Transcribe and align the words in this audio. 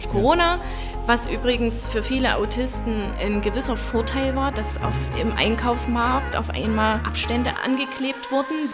durch 0.00 0.10
Corona, 0.10 0.58
was 1.06 1.26
übrigens 1.26 1.84
für 1.84 2.02
viele 2.02 2.36
Autisten 2.36 3.12
ein 3.18 3.42
gewisser 3.42 3.76
Vorteil 3.76 4.34
war, 4.34 4.50
dass 4.50 4.80
auf, 4.82 4.94
im 5.20 5.32
Einkaufsmarkt 5.32 6.36
auf 6.36 6.48
einmal 6.50 7.00
Abstände 7.04 7.50
angeklebt 7.62 8.30
wurden. 8.30 8.70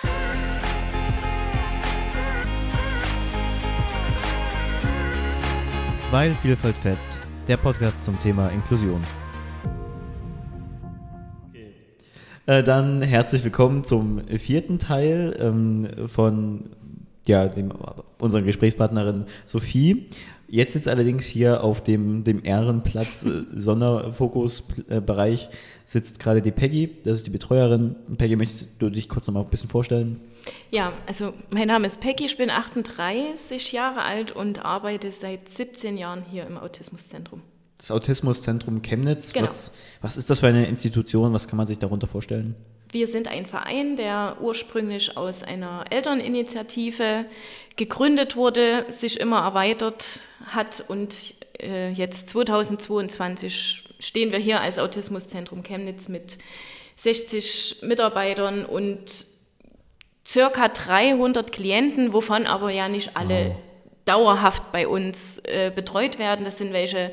Weil 6.13 6.35
Vielfalt 6.35 6.79
fetzt, 6.79 7.19
der 7.49 7.57
Podcast 7.57 8.05
zum 8.05 8.21
Thema 8.21 8.49
Inklusion. 8.51 9.01
Äh, 12.47 12.63
dann 12.63 13.03
herzlich 13.03 13.43
willkommen 13.43 13.83
zum 13.83 14.21
vierten 14.29 14.79
Teil 14.79 15.37
ähm, 15.41 15.89
von 16.07 16.71
ja, 17.27 17.49
dem, 17.49 17.73
unserer 18.19 18.43
Gesprächspartnerin 18.43 19.25
Sophie. 19.45 20.07
Jetzt 20.49 20.75
sitzt 20.75 20.87
allerdings 20.87 21.25
hier 21.25 21.65
auf 21.65 21.83
dem, 21.83 22.23
dem 22.23 22.45
Ehrenplatz 22.45 23.25
äh, 23.25 23.43
Sonderfokusbereich 23.55 25.49
sitzt 25.85 26.21
gerade 26.21 26.41
die 26.41 26.53
Peggy, 26.53 26.91
das 27.05 27.19
ist 27.19 27.27
die 27.27 27.31
Betreuerin. 27.31 27.97
Peggy, 28.17 28.37
möchtest 28.37 28.81
du 28.81 28.91
dich 28.91 29.09
kurz 29.09 29.27
noch 29.27 29.35
mal 29.35 29.41
ein 29.41 29.51
bisschen 29.51 29.69
vorstellen? 29.69 30.21
Ja, 30.71 30.93
also 31.07 31.33
mein 31.51 31.67
Name 31.67 31.89
ist 31.89 32.01
Peggy, 32.01 32.27
ich 32.27 32.37
bin 32.37 32.51
38 32.51 33.73
Jahre 33.73 34.03
alt 34.03 34.31
und 34.33 34.65
arbeite 34.65 35.11
seit 35.11 35.49
17 35.49 35.97
Jahren 35.97 36.23
hier 36.31 36.47
im 36.47 36.59
Autismuszentrum. 36.59 37.43
Das 37.79 37.91
Autismuszentrum 37.91 38.83
Chemnitz, 38.83 39.33
genau. 39.33 39.45
was, 39.45 39.73
was 40.01 40.17
ist 40.17 40.31
das 40.31 40.41
für 40.41 40.47
eine 40.47 40.67
Institution? 40.67 41.33
Was 41.33 41.49
kann 41.49 41.57
man 41.57 41.67
sich 41.67 41.79
darunter 41.79 42.07
vorstellen? 42.07 42.55
Wir 42.91 43.07
sind 43.07 43.29
ein 43.29 43.47
Verein, 43.47 43.97
der 43.97 44.37
ursprünglich 44.41 45.17
aus 45.17 45.43
einer 45.43 45.85
Elterninitiative 45.91 47.27
gegründet 47.77 48.37
wurde, 48.37 48.87
sich 48.91 49.21
immer 49.21 49.41
erweitert 49.41 50.25
hat 50.47 50.85
und 50.89 51.15
äh, 51.61 51.91
jetzt 51.91 52.29
2022 52.29 53.85
stehen 53.99 54.33
wir 54.33 54.39
hier 54.39 54.61
als 54.61 54.79
Autismuszentrum 54.79 55.63
Chemnitz 55.63 56.09
mit 56.09 56.39
60 56.97 57.79
Mitarbeitern 57.83 58.65
und 58.65 59.27
circa 60.27 60.69
300 60.69 61.53
Klienten, 61.53 62.13
wovon 62.13 62.47
aber 62.47 62.71
ja 62.71 62.89
nicht 62.89 63.17
alle 63.17 63.49
wow. 63.49 63.57
dauerhaft 64.05 64.73
bei 64.73 64.89
uns 64.89 65.39
äh, 65.45 65.71
betreut 65.75 66.19
werden. 66.19 66.45
Das 66.45 66.59
sind 66.59 66.73
welche, 66.73 67.11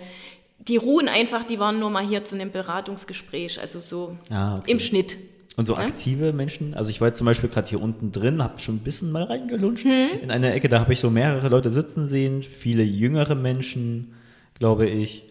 die 0.60 0.78
ruhen 0.78 1.10
einfach, 1.10 1.44
die 1.44 1.60
waren 1.60 1.80
nur 1.80 1.90
mal 1.90 2.06
hier 2.06 2.24
zu 2.24 2.36
einem 2.36 2.52
Beratungsgespräch, 2.52 3.60
also 3.60 3.82
so 3.82 4.18
ah, 4.30 4.58
okay. 4.58 4.72
im 4.72 4.80
Schnitt. 4.80 5.18
Und 5.56 5.66
so 5.66 5.74
ja? 5.74 5.80
aktive 5.80 6.34
Menschen, 6.34 6.74
also 6.74 6.90
ich 6.90 7.00
war 7.00 7.10
jetzt 7.10 7.20
zum 7.20 7.26
Beispiel 7.26 7.50
gerade 7.50 7.68
hier 7.68 7.82
unten 7.82 8.12
drin, 8.12 8.42
habe 8.42 8.60
schon 8.60 8.76
ein 8.76 8.80
bisschen 8.80 9.12
mal 9.12 9.24
reingelunscht. 9.24 9.86
Hm. 9.86 10.22
In 10.24 10.32
einer 10.32 10.54
Ecke, 10.54 10.68
da 10.68 10.80
habe 10.80 10.94
ich 10.94 11.00
so 11.00 11.12
mehrere 11.12 11.48
Leute 11.50 11.70
sitzen 11.70 12.08
sehen, 12.08 12.42
viele 12.42 12.84
jüngere 12.84 13.36
Menschen, 13.36 14.14
glaube 14.58 14.90
ich. 14.90 15.28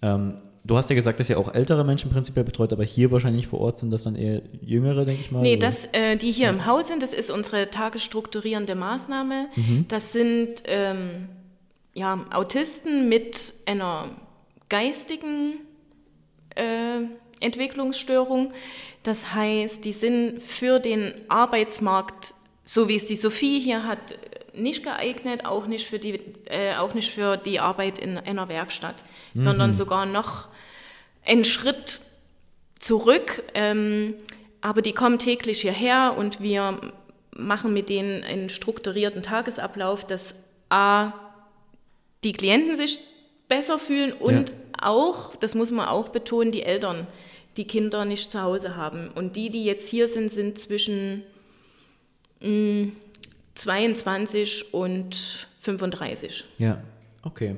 Ähm, 0.00 0.36
du 0.64 0.76
hast 0.78 0.88
ja 0.88 0.96
gesagt, 0.96 1.20
dass 1.20 1.28
ihr 1.28 1.38
auch 1.38 1.54
ältere 1.54 1.84
Menschen 1.84 2.10
prinzipiell 2.10 2.44
betreut, 2.44 2.72
aber 2.72 2.84
hier 2.84 3.10
wahrscheinlich 3.10 3.48
vor 3.48 3.60
Ort 3.60 3.78
sind 3.78 3.90
das 3.90 4.04
dann 4.04 4.16
eher 4.16 4.40
jüngere, 4.62 5.04
denke 5.04 5.20
ich 5.20 5.30
mal. 5.30 5.42
Nee, 5.42 5.58
das, 5.58 5.86
äh, 5.92 6.16
die 6.16 6.32
hier 6.32 6.46
ja. 6.46 6.52
im 6.52 6.64
Haus 6.64 6.86
sind, 6.86 7.02
das 7.02 7.12
ist 7.12 7.30
unsere 7.30 7.68
tagesstrukturierende 7.70 8.74
Maßnahme. 8.74 9.48
Mhm. 9.56 9.84
Das 9.88 10.12
sind 10.12 10.62
ähm, 10.64 11.28
ja, 11.94 12.24
Autisten 12.32 13.10
mit 13.10 13.52
einer 13.66 14.10
geistigen 14.68 15.54
äh, 16.54 17.02
Entwicklungsstörung. 17.40 18.52
Das 19.02 19.34
heißt, 19.34 19.84
die 19.84 19.92
sind 19.92 20.42
für 20.42 20.78
den 20.78 21.14
Arbeitsmarkt, 21.28 22.34
so 22.64 22.88
wie 22.88 22.96
es 22.96 23.06
die 23.06 23.16
Sophie 23.16 23.60
hier 23.60 23.84
hat, 23.84 24.18
nicht 24.52 24.82
geeignet, 24.82 25.44
auch 25.44 25.66
nicht 25.66 25.86
für 25.86 25.98
die, 25.98 26.20
äh, 26.46 26.74
auch 26.76 26.94
nicht 26.94 27.10
für 27.10 27.36
die 27.36 27.60
Arbeit 27.60 27.98
in 27.98 28.18
einer 28.18 28.48
Werkstatt, 28.48 29.04
mhm. 29.34 29.42
sondern 29.42 29.74
sogar 29.74 30.06
noch 30.06 30.48
einen 31.24 31.44
Schritt 31.44 32.00
zurück. 32.78 33.42
Ähm, 33.54 34.14
aber 34.60 34.82
die 34.82 34.92
kommen 34.92 35.18
täglich 35.18 35.60
hierher 35.60 36.14
und 36.16 36.40
wir 36.40 36.80
machen 37.36 37.72
mit 37.72 37.88
denen 37.88 38.24
einen 38.24 38.48
strukturierten 38.48 39.22
Tagesablauf, 39.22 40.06
dass 40.06 40.34
A, 40.68 41.12
die 42.24 42.32
Klienten 42.32 42.76
sich 42.76 42.98
besser 43.48 43.78
fühlen 43.78 44.12
und 44.12 44.50
ja. 44.50 44.54
auch, 44.82 45.36
das 45.36 45.54
muss 45.54 45.70
man 45.70 45.88
auch 45.88 46.08
betonen, 46.08 46.52
die 46.52 46.62
Eltern 46.62 47.06
die 47.56 47.66
Kinder 47.66 48.04
nicht 48.04 48.30
zu 48.30 48.42
Hause 48.42 48.76
haben. 48.76 49.08
Und 49.14 49.36
die, 49.36 49.50
die 49.50 49.64
jetzt 49.64 49.88
hier 49.88 50.08
sind, 50.08 50.30
sind 50.30 50.58
zwischen 50.58 51.22
mh, 52.40 52.48
mm, 52.48 52.92
22 53.54 54.74
und 54.74 55.48
35. 55.60 56.44
Ja, 56.58 56.82
okay. 57.22 57.56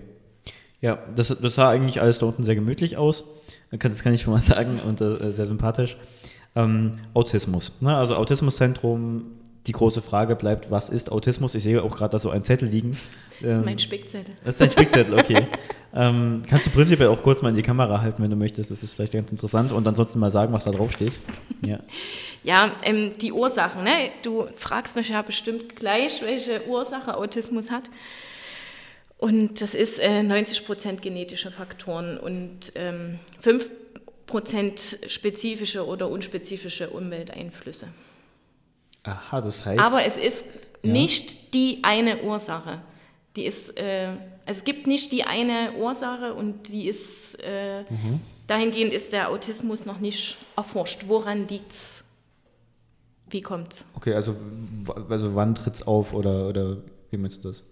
Ja, 0.81 1.03
das, 1.15 1.37
das 1.41 1.57
sah 1.57 1.71
eigentlich 1.71 2.01
alles 2.01 2.21
da 2.21 2.27
unten 2.27 2.45
sehr 2.45 2.55
gemütlich 2.55 2.97
aus. 2.97 3.25
Das 3.71 4.03
kann 4.03 4.15
ich 4.15 4.23
schon 4.23 4.33
mal 4.33 4.41
sagen 4.41 4.81
und 4.87 5.01
äh, 5.01 5.33
sehr 5.33 5.47
sympathisch. 5.47 5.97
Ähm, 6.55 7.01
Autismus. 7.15 7.81
Ne? 7.81 7.97
Also 7.97 8.15
Autismuszentrum 8.15 9.33
die 9.67 9.73
große 9.73 10.03
Frage 10.03 10.37
bleibt, 10.37 10.71
was 10.71 10.89
ist 10.89 11.13
Autismus? 11.13 11.55
Ich 11.55 11.63
sehe 11.63 11.83
auch 11.83 11.97
gerade 11.97 12.13
da 12.13 12.19
so 12.19 12.31
einen 12.31 12.43
Zettel 12.43 12.69
liegen. 12.69 12.97
Ähm, 13.43 13.65
mein 13.65 13.79
Spickzettel. 13.79 14.35
Das 14.45 14.55
ist 14.55 14.61
dein 14.61 14.71
Spickzettel, 14.71 15.19
okay. 15.19 15.47
ähm, 15.95 16.43
kannst 16.49 16.67
du 16.67 16.71
prinzipiell 16.71 17.09
auch 17.09 17.23
kurz 17.23 17.43
mal 17.43 17.51
in 17.51 17.55
die 17.55 17.63
Kamera 17.63 18.01
halten, 18.01 18.23
wenn 18.23 18.31
du 18.31 18.37
möchtest. 18.37 18.71
Das 18.71 18.83
ist 18.83 18.95
vielleicht 18.95 19.13
ganz 19.13 19.31
interessant. 19.31 19.73
Und 19.73 19.87
ansonsten 19.87 20.19
mal 20.19 20.31
sagen, 20.31 20.53
was 20.53 20.65
da 20.65 20.71
drauf 20.71 20.93
steht. 20.93 21.13
Ja, 21.65 21.81
ja 22.45 22.73
ähm, 22.83 23.13
die 23.21 23.33
Ursachen. 23.33 23.85
Ne? 23.85 24.11
Du 24.23 24.47
fragst 24.57 24.97
mich 24.97 25.11
ja 25.11 25.23
bestimmt 25.23 25.77
gleich, 25.77 26.23
welche 26.23 26.67
Ursache 26.67 27.17
Autismus 27.17 27.71
hat. 27.71 27.91
Und 29.19 29.61
das 29.61 29.75
ist 29.75 29.99
äh, 29.99 30.23
90 30.23 30.65
Prozent 30.65 31.03
genetische 31.03 31.51
Faktoren 31.51 32.19
und 32.19 32.73
ähm, 32.77 33.19
5 33.43 33.69
Prozent 34.27 34.99
spezifische 35.09 35.85
oder 35.87 36.09
unspezifische 36.09 36.91
Umwelteinflüsse. 36.91 37.89
Aha, 39.09 39.41
das 39.41 39.65
heißt. 39.65 39.81
Aber 39.81 40.05
es 40.05 40.17
ist 40.17 40.45
ja. 40.83 40.93
nicht 40.93 41.55
die 41.55 41.81
eine 41.83 42.23
Ursache. 42.23 42.81
Die 43.37 43.45
ist, 43.45 43.77
äh, 43.77 44.09
also 44.47 44.59
es 44.59 44.65
gibt 44.65 44.87
nicht 44.87 45.13
die 45.13 45.25
eine 45.25 45.73
Ursache 45.79 46.35
und 46.35 46.69
die 46.69 46.89
ist, 46.89 47.39
äh, 47.43 47.83
mhm. 47.83 48.21
dahingehend 48.47 48.93
ist 48.93 49.13
der 49.13 49.31
Autismus 49.31 49.87
noch 49.87 50.01
nicht 50.01 50.37
erforscht. 50.57 51.05
Woran 51.07 51.49
liegt 51.49 51.71
es? 51.71 52.05
Wie 53.31 53.43
kommt 53.43 53.75
es? 53.75 53.85
Okay, 53.95 54.15
also, 54.15 54.35
also 55.09 55.35
wann 55.35 55.55
tritt 55.55 55.75
es 55.75 55.87
auf 55.87 56.15
oder, 56.15 56.49
oder 56.49 56.79
wie 57.11 57.17
meinst 57.19 57.45
du 57.45 57.49
das? 57.49 57.65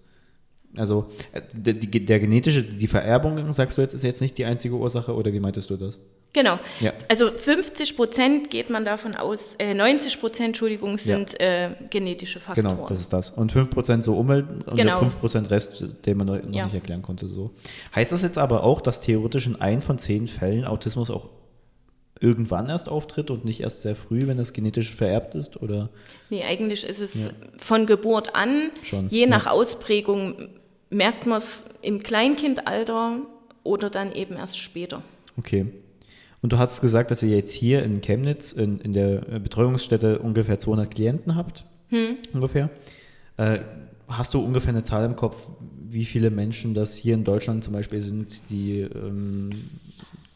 Also 0.76 1.10
äh, 1.32 1.40
der, 1.52 1.74
der 1.74 2.20
genetische, 2.20 2.62
die 2.62 2.86
Vererbung, 2.86 3.52
sagst 3.52 3.78
du 3.78 3.82
jetzt, 3.82 3.94
ist 3.94 4.02
jetzt 4.02 4.20
nicht 4.20 4.36
die 4.36 4.44
einzige 4.44 4.74
Ursache 4.74 5.14
oder 5.14 5.32
wie 5.32 5.40
meintest 5.40 5.70
du 5.70 5.76
das? 5.76 6.00
Genau. 6.32 6.58
Ja. 6.80 6.92
Also 7.08 7.30
50 7.30 7.96
Prozent 7.96 8.50
geht 8.50 8.68
man 8.68 8.84
davon 8.84 9.14
aus, 9.14 9.54
äh, 9.58 9.72
90 9.72 10.20
Prozent, 10.20 10.48
Entschuldigung, 10.48 10.98
sind 10.98 11.32
ja. 11.40 11.68
äh, 11.68 11.70
genetische 11.88 12.40
Faktoren. 12.40 12.76
Genau, 12.76 12.86
das 12.86 13.00
ist 13.00 13.12
das. 13.12 13.30
Und 13.30 13.52
5 13.52 13.70
Prozent 13.70 14.04
so 14.04 14.14
Umwelt 14.16 14.46
und 14.66 14.76
genau. 14.76 15.00
der 15.00 15.10
5 15.10 15.18
Prozent 15.20 15.50
Rest, 15.50 15.84
den 16.04 16.16
man 16.18 16.26
noch 16.26 16.52
ja. 16.52 16.64
nicht 16.64 16.74
erklären 16.74 17.00
konnte. 17.00 17.26
So. 17.26 17.52
Heißt 17.94 18.12
das 18.12 18.20
jetzt 18.20 18.36
aber 18.36 18.64
auch, 18.64 18.82
dass 18.82 19.00
theoretisch 19.00 19.46
in 19.46 19.56
ein 19.60 19.80
von 19.80 19.96
zehn 19.98 20.28
Fällen 20.28 20.66
Autismus 20.66 21.10
auch 21.10 21.30
irgendwann 22.20 22.68
erst 22.68 22.88
auftritt 22.88 23.30
und 23.30 23.44
nicht 23.44 23.60
erst 23.60 23.82
sehr 23.82 23.96
früh, 23.96 24.26
wenn 24.26 24.38
es 24.38 24.52
genetisch 24.52 24.94
vererbt 24.94 25.34
ist? 25.34 25.62
Oder? 25.62 25.88
Nee, 26.30 26.44
eigentlich 26.44 26.84
ist 26.84 27.00
es 27.00 27.30
von 27.58 27.86
Geburt 27.86 28.34
an, 28.34 28.70
Schon. 28.82 29.08
je 29.08 29.26
nach 29.26 29.46
Ausprägung 29.46 30.48
merkt 30.90 31.26
man 31.26 31.38
es 31.38 31.64
im 31.82 32.02
Kleinkindalter 32.02 33.20
oder 33.64 33.90
dann 33.90 34.12
eben 34.12 34.36
erst 34.36 34.58
später. 34.58 35.02
Okay. 35.38 35.66
Und 36.46 36.52
du 36.52 36.58
hast 36.58 36.80
gesagt, 36.80 37.10
dass 37.10 37.24
ihr 37.24 37.36
jetzt 37.36 37.52
hier 37.52 37.82
in 37.82 38.00
Chemnitz 38.00 38.52
in, 38.52 38.78
in 38.78 38.92
der 38.92 39.16
Betreuungsstätte 39.40 40.20
ungefähr 40.20 40.60
200 40.60 40.94
Klienten 40.94 41.34
habt, 41.34 41.64
hm. 41.88 42.18
ungefähr. 42.32 42.70
Äh, 43.36 43.58
hast 44.06 44.32
du 44.32 44.38
ungefähr 44.38 44.68
eine 44.68 44.84
Zahl 44.84 45.04
im 45.06 45.16
Kopf, 45.16 45.48
wie 45.90 46.04
viele 46.04 46.30
Menschen 46.30 46.72
das 46.72 46.94
hier 46.94 47.14
in 47.14 47.24
Deutschland 47.24 47.64
zum 47.64 47.72
Beispiel 47.72 48.00
sind, 48.00 48.48
die, 48.48 48.82
ähm, 48.82 49.70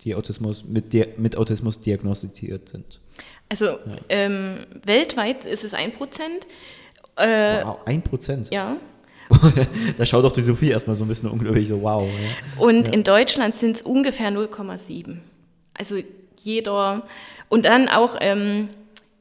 die 0.02 0.16
Autismus, 0.16 0.64
mit, 0.64 0.92
mit 1.16 1.36
Autismus 1.36 1.80
diagnostiziert 1.80 2.68
sind? 2.70 2.98
Also 3.48 3.66
ja. 3.66 3.78
ähm, 4.08 4.66
weltweit 4.84 5.44
ist 5.44 5.62
es 5.62 5.74
ein 5.74 5.92
Prozent. 5.92 6.44
Äh, 7.14 7.64
wow, 7.64 7.76
ein 7.84 8.02
Prozent? 8.02 8.50
Ja. 8.50 8.78
da 9.96 10.04
schaut 10.04 10.24
auch 10.24 10.32
die 10.32 10.42
Sophie 10.42 10.70
erstmal 10.70 10.96
so 10.96 11.04
ein 11.04 11.08
bisschen 11.08 11.30
unglaublich 11.30 11.68
so, 11.68 11.80
wow. 11.80 12.02
Ja. 12.02 12.64
Und 12.64 12.88
ja. 12.88 12.94
in 12.94 13.04
Deutschland 13.04 13.54
sind 13.54 13.76
es 13.76 13.82
ungefähr 13.82 14.32
0,7. 14.32 15.18
Also 15.80 15.96
jeder, 16.42 17.04
und 17.48 17.64
dann 17.64 17.88
auch 17.88 18.18
ähm, 18.20 18.68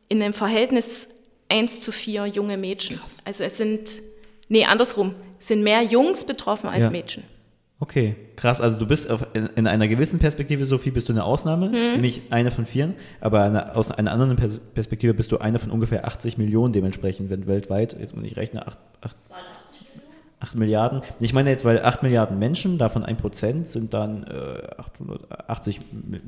in 0.09 0.21
einem 0.21 0.33
Verhältnis 0.33 1.07
1 1.47 1.79
zu 1.79 1.93
4 1.93 2.25
junge 2.25 2.57
Mädchen. 2.57 2.97
Krass. 2.97 3.17
Also 3.23 3.45
es 3.45 3.55
sind, 3.55 3.89
nee, 4.49 4.65
andersrum, 4.65 5.15
es 5.39 5.47
sind 5.47 5.63
mehr 5.63 5.83
Jungs 5.83 6.25
betroffen 6.25 6.69
als 6.69 6.83
ja. 6.83 6.89
Mädchen. 6.89 7.23
Okay, 7.79 8.17
krass. 8.35 8.59
Also 8.59 8.77
du 8.77 8.85
bist 8.85 9.09
auf, 9.09 9.25
in, 9.33 9.45
in, 9.55 9.67
einer 9.67 9.87
gewissen 9.87 10.19
Perspektive, 10.19 10.65
Sophie, 10.65 10.91
bist 10.91 11.07
du 11.07 11.13
eine 11.13 11.23
Ausnahme, 11.23 11.67
hm. 11.67 11.93
nämlich 11.93 12.23
eine 12.29 12.51
von 12.51 12.65
vieren, 12.65 12.95
aber 13.21 13.43
eine, 13.43 13.73
aus 13.73 13.89
einer 13.89 14.11
anderen 14.11 14.35
Perspektive 14.35 15.13
bist 15.13 15.31
du 15.31 15.37
eine 15.37 15.59
von 15.59 15.71
ungefähr 15.71 16.05
80 16.05 16.37
Millionen 16.37 16.73
dementsprechend, 16.73 17.29
wenn 17.29 17.47
weltweit, 17.47 17.95
jetzt 17.97 18.17
muss 18.17 18.25
ich 18.25 18.35
rechnen, 18.35 18.61
8, 18.61 18.77
8, 18.99 19.15
8 20.41 20.55
Milliarden. 20.55 21.01
Ich 21.19 21.33
meine 21.33 21.49
jetzt, 21.49 21.65
weil 21.65 21.81
8 21.81 22.01
Milliarden 22.01 22.39
Menschen, 22.39 22.77
davon 22.77 23.03
1% 23.03 23.65
sind 23.65 23.93
dann 23.93 24.23
äh, 24.23 24.67
880 24.77 25.81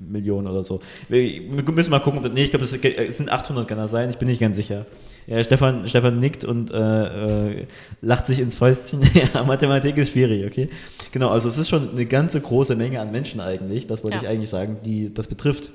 Millionen 0.10 0.48
oder 0.48 0.66
so. 0.66 0.81
Wir 1.08 1.42
müssen 1.42 1.92
mal 1.92 2.00
gucken, 2.00 2.30
nee, 2.34 2.44
ich 2.44 2.50
glaube, 2.50 2.66
es 2.66 3.18
sind 3.18 3.31
800 3.31 3.68
kann 3.68 3.78
das 3.78 3.92
sein, 3.92 4.10
ich 4.10 4.18
bin 4.18 4.28
nicht 4.28 4.42
ganz 4.42 4.58
sicher. 4.58 4.86
Ja, 5.28 5.42
Stefan, 5.44 5.88
Stefan 5.88 6.19
nickt 6.19 6.44
und 6.44 6.72
äh, 6.72 7.52
äh, 7.62 7.68
lacht 8.02 8.25
sich 8.25 8.40
ins 8.40 8.56
Fäustchen. 8.56 9.02
ja, 9.34 9.44
Mathematik 9.44 9.98
ist 9.98 10.12
schwierig, 10.12 10.46
okay? 10.46 10.69
Genau, 11.14 11.30
also 11.30 11.48
es 11.48 11.57
ist 11.57 11.69
schon 11.69 11.92
eine 11.92 12.06
ganze 12.06 12.42
große 12.42 12.75
Menge 12.75 13.00
an 13.00 13.12
Menschen 13.12 13.40
eigentlich, 13.40 13.88
das 13.88 14.04
wollte 14.04 14.18
ja. 14.18 14.24
ich 14.24 14.28
eigentlich 14.28 14.50
sagen, 14.50 14.80
die 14.84 15.14
das 15.14 15.30
betrifft. 15.30 15.72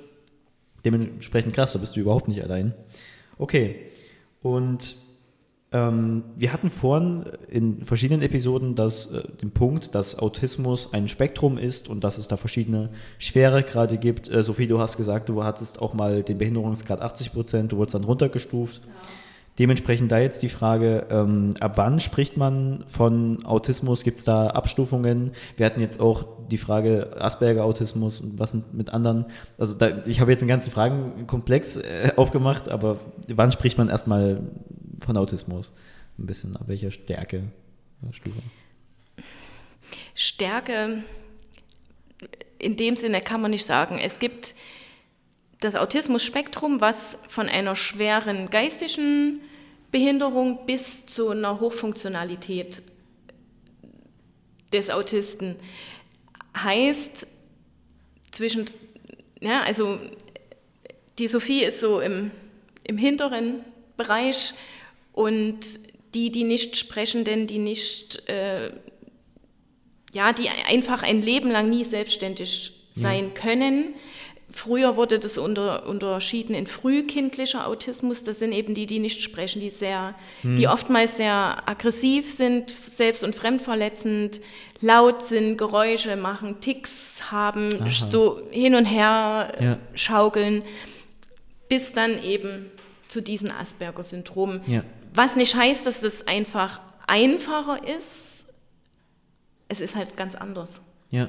Dementsprechend 0.85 1.55
krass, 1.55 1.73
da 1.73 1.79
bist 1.79 1.97
du 1.97 2.00
überhaupt 2.00 2.29
nicht 2.29 2.44
allein. 2.44 2.75
Okay, 3.39 3.77
und 4.43 4.97
ähm, 5.76 6.25
wir 6.37 6.52
hatten 6.52 6.70
vorhin 6.70 7.25
in 7.49 7.84
verschiedenen 7.84 8.23
Episoden 8.23 8.75
das, 8.75 9.06
äh, 9.12 9.23
den 9.43 9.50
Punkt, 9.50 9.94
dass 9.94 10.19
Autismus 10.19 10.94
ein 10.94 11.08
Spektrum 11.08 11.58
ist 11.58 11.88
und 11.88 12.02
dass 12.02 12.17
es 12.17 12.28
da 12.28 12.38
verschiedene 12.38 12.88
Schweregrade 13.19 13.99
gibt. 13.99 14.31
Äh, 14.31 14.43
Sophie, 14.43 14.67
du 14.67 14.78
hast 14.78 14.96
gesagt, 14.96 15.28
du 15.28 15.44
hattest 15.44 15.82
auch 15.82 15.93
mal 15.93 16.23
den 16.23 16.38
Behinderungsgrad 16.38 17.02
80 17.02 17.32
Prozent, 17.32 17.73
du 17.73 17.76
wurdest 17.76 17.94
dann 17.94 18.05
runtergestuft. 18.05 18.82
Ja. 18.84 18.93
Dementsprechend 19.58 20.12
da 20.12 20.19
jetzt 20.19 20.43
die 20.43 20.50
Frage, 20.50 21.06
ähm, 21.11 21.55
ab 21.61 21.73
wann 21.76 21.99
spricht 21.99 22.37
man 22.37 22.84
von 22.88 23.44
Autismus? 23.46 24.02
Gibt 24.02 24.19
es 24.19 24.25
da 24.25 24.49
Abstufungen? 24.49 25.32
Wir 25.56 25.64
hatten 25.64 25.81
jetzt 25.81 25.99
auch 25.99 26.26
die 26.50 26.58
Frage 26.58 27.17
Asperger-Autismus 27.19 28.20
und 28.20 28.38
was 28.38 28.50
sind 28.50 28.75
mit 28.75 28.93
anderen. 28.93 29.25
Also 29.56 29.76
da, 29.76 30.05
ich 30.05 30.20
habe 30.20 30.31
jetzt 30.31 30.43
einen 30.43 30.49
ganzen 30.49 30.70
Fragenkomplex 30.70 31.76
äh, 31.76 32.12
aufgemacht, 32.17 32.69
aber 32.69 32.99
wann 33.34 33.50
spricht 33.50 33.79
man 33.79 33.88
erstmal 33.88 34.40
von 35.04 35.16
Autismus? 35.16 35.72
Ein 36.19 36.26
bisschen, 36.26 36.56
ab 36.56 36.69
welcher 36.69 36.90
Stärke, 36.90 37.44
Stufe? 38.12 38.40
Stärke, 40.14 41.04
in 42.58 42.76
dem 42.76 42.96
Sinne 42.96 43.20
kann 43.20 43.40
man 43.40 43.50
nicht 43.50 43.66
sagen. 43.66 43.98
Es 43.98 44.19
gibt 44.19 44.54
das 45.60 45.75
Autismus-Spektrum, 45.75 46.81
was 46.81 47.19
von 47.28 47.48
einer 47.48 47.76
schweren 47.76 48.50
geistigen 48.50 49.40
Behinderung 49.90 50.66
bis 50.66 51.06
zu 51.06 51.31
einer 51.31 51.60
Hochfunktionalität 51.60 52.82
des 54.72 54.90
Autisten 54.90 55.56
heißt 56.56 57.26
zwischen, 58.31 58.66
ja, 59.40 59.62
also 59.62 59.98
die 61.19 61.28
Sophie 61.28 61.64
ist 61.64 61.81
so 61.81 62.00
im, 62.00 62.31
im 62.84 62.98
hinteren 62.98 63.60
Bereich 63.96 64.54
und 65.17 65.59
die, 66.15 66.31
die 66.31 66.45
nicht 66.45 66.77
Sprechenden, 66.77 67.49
die 67.49 67.59
nicht, 67.59 68.29
äh, 68.29 68.71
ja, 70.15 70.33
die 70.33 70.49
einfach 70.69 71.03
ein 71.03 71.21
Leben 71.21 71.51
lang 71.51 71.69
nie 71.69 71.83
selbstständig 71.83 72.73
sein 72.95 73.33
ja. 73.35 73.41
können, 73.41 73.95
Früher 74.57 74.97
wurde 74.97 75.19
das 75.19 75.37
unter, 75.37 75.87
unterschieden 75.87 76.55
in 76.55 76.67
frühkindlicher 76.67 77.67
Autismus. 77.67 78.23
Das 78.23 78.39
sind 78.39 78.53
eben 78.53 78.75
die, 78.75 78.87
die 78.87 79.01
nicht 79.01 79.23
sprechen, 79.23 79.61
die 79.61 79.69
sehr, 79.71 80.15
hm. 80.41 80.57
die 80.57 80.67
oftmals 80.67 81.19
sehr 81.19 81.69
aggressiv 81.69 82.33
sind, 82.33 82.71
selbst- 82.71 83.23
und 83.23 83.35
fremdverletzend, 83.35 84.41
laut 84.81 85.27
sind, 85.27 85.59
Geräusche 85.59 86.17
machen, 86.17 86.61
Ticks 86.61 87.31
haben, 87.31 87.69
Aha. 87.81 87.91
so 87.91 88.41
hin 88.51 88.75
und 88.77 88.87
her 88.87 89.53
ja. 89.61 89.79
schaukeln, 89.95 90.63
bis 91.69 91.93
dann 91.93 92.23
eben 92.23 92.71
zu 93.09 93.21
diesen 93.21 93.51
Asperger-Syndromen. 93.51 94.63
Ja. 94.67 94.85
Was 95.17 95.35
nicht 95.35 95.57
heißt, 95.57 95.87
dass 95.87 96.03
das 96.03 96.27
einfach 96.27 96.81
einfacher 97.07 97.81
ist. 97.97 98.47
Es 99.69 99.81
ist 99.81 99.97
halt 99.97 100.17
ganz 100.17 100.35
anders. 100.35 100.83
Ja. 101.11 101.29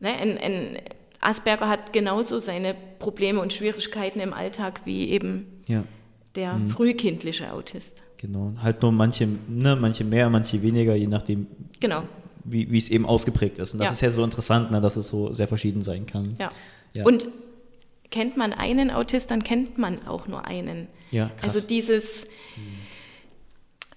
Ne, 0.00 0.12
ein, 0.12 0.36
ein 0.36 0.78
Asperger 1.20 1.68
hat 1.68 1.92
genauso 1.92 2.40
seine 2.40 2.74
Probleme 2.98 3.40
und 3.40 3.52
Schwierigkeiten 3.52 4.20
im 4.20 4.32
Alltag 4.32 4.82
wie 4.84 5.08
eben 5.10 5.46
ja. 5.66 5.84
der 6.34 6.54
mhm. 6.54 6.70
frühkindliche 6.70 7.52
Autist. 7.52 8.02
Genau, 8.18 8.52
halt 8.60 8.82
nur 8.82 8.92
manche, 8.92 9.28
ne, 9.48 9.76
manche 9.76 10.04
mehr, 10.04 10.28
manche 10.28 10.60
weniger, 10.60 10.96
je 10.96 11.06
nachdem, 11.06 11.46
genau. 11.80 12.02
wie, 12.44 12.70
wie 12.70 12.78
es 12.78 12.88
eben 12.88 13.06
ausgeprägt 13.06 13.58
ist. 13.58 13.74
Und 13.74 13.80
das 13.80 13.88
ja. 13.88 13.92
ist 13.92 14.00
ja 14.00 14.10
so 14.10 14.24
interessant, 14.24 14.70
ne, 14.72 14.80
dass 14.80 14.96
es 14.96 15.08
so 15.08 15.32
sehr 15.32 15.46
verschieden 15.48 15.82
sein 15.82 16.06
kann. 16.06 16.34
Ja. 16.38 16.48
ja. 16.94 17.04
Und 17.04 17.28
kennt 18.10 18.36
man 18.36 18.52
einen 18.52 18.90
Autist, 18.90 19.30
dann 19.30 19.44
kennt 19.44 19.78
man 19.78 20.06
auch 20.06 20.26
nur 20.26 20.46
einen. 20.46 20.88
Ja, 21.10 21.30
krass. 21.40 21.54
Also 21.54 21.66
dieses, 21.66 22.26
mhm 22.56 22.86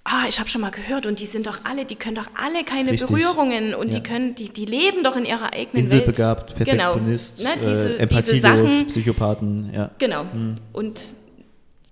ah, 0.09 0.25
ich 0.27 0.39
habe 0.39 0.50
schon 0.50 0.61
mal 0.61 0.71
gehört 0.71 1.06
und 1.06 1.19
die 1.19 1.25
sind 1.25 1.45
doch 1.45 1.59
alle, 1.63 1.85
die 1.85 1.95
können 1.95 2.15
doch 2.15 2.27
alle 2.35 2.63
keine 2.63 2.91
Richtig. 2.91 3.09
Berührungen 3.09 3.73
und 3.73 3.94
ja. 3.94 4.00
die 4.00 4.03
können, 4.03 4.35
die, 4.35 4.50
die 4.50 4.65
leben 4.65 5.03
doch 5.03 5.15
in 5.15 5.25
ihrer 5.25 5.53
eigenen 5.53 5.83
Inselbegabt, 5.83 6.59
Welt. 6.59 6.67
Perfektionist, 6.67 7.38
genau. 7.38 7.50
ne, 7.50 7.61
diese, 7.61 7.97
äh, 7.97 7.97
empathielos, 7.97 8.61
diese 8.61 8.85
Psychopathen, 8.85 9.71
ja. 9.73 9.91
Genau. 10.00 10.21
Hm. 10.31 10.57
Und 10.73 11.00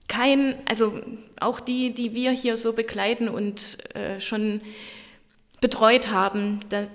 kein, 0.07 0.55
also 0.65 0.99
auch 1.39 1.59
die, 1.59 1.93
die 1.93 2.13
wir 2.13 2.31
hier 2.31 2.57
so 2.57 2.73
begleiten 2.73 3.29
und 3.29 3.77
äh, 3.93 4.19
schon 4.19 4.61
betreut 5.61 6.09
haben, 6.09 6.59
das, 6.69 6.89